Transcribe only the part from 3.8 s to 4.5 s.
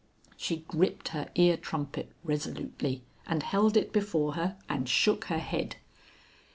before